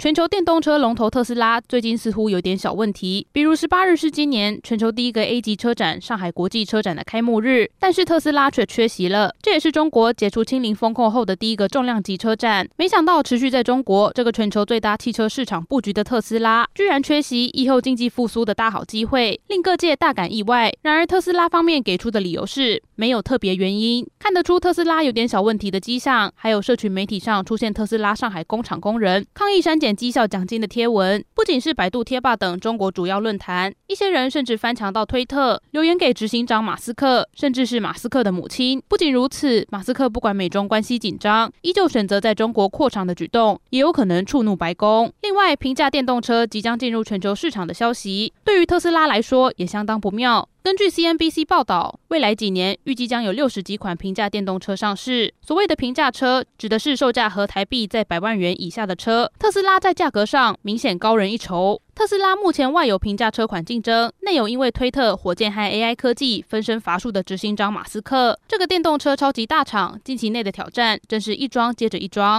[0.00, 9.34] 全球电动车龙头特斯拉最近似乎有点小问题，比如十八日是今年全球第一个 A 级车展——上海国际车展的开幕日，但是特斯拉却缺席了。
[9.42, 12.66] 这也是中国解除清零风控后的第一个重量级车展。
[12.78, 20.72] 没想到持续在中国这个全球最大汽车市场布局的特斯拉，居然缺席疫后经济复苏的大好机会，令各界大感意外。
[20.80, 26.32] 然而特斯拉方面给出的理由是没有特别原因，看得出特斯拉有点小问题的迹象。
[26.34, 29.89] 还有社群媒体上出现特斯拉上海工厂工人抗议删减。
[29.94, 38.82] 绩效奖金的贴文，不仅是百度贴吧等中国主要论坛，一些人甚至翻墙到推特留言给执行长马斯克，甚至是马斯克的母亲。
[38.88, 45.12] 不仅如此，马斯克不管美中关系紧张，依旧选择在中国扩厂的举动，也有可能触怒白宫。
[45.22, 50.48] 另外，平价电动车即将进入全球市场的消息，对于特斯拉来说也相当不妙。
[50.62, 55.32] 根据 CNBC 报道，未来几年预计将有六十几款平价电动车上市。
[55.40, 59.32] 所谓的平价车，指的是售价和台币在百万元以下的车。
[59.38, 61.80] 特斯拉在价格上明显高人一筹。
[61.94, 68.38] 特斯拉目前外有平价车款竞争，内有因为推特、火箭和 AI 科技分身乏术的执行长马斯克。
[68.46, 72.38] 这个电动车超级大厂近期内的挑战，真是一桩接着一桩。